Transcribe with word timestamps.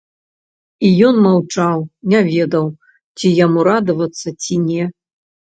І 0.87 0.89
ён 1.09 1.15
маўчаў, 1.25 1.77
не 2.13 2.19
ведаў, 2.31 2.65
ці 3.19 3.27
яму 3.45 3.59
радавацца, 3.71 4.27
ці 4.47 4.55
не. 4.67 4.83